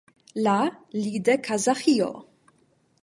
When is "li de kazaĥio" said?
1.01-2.09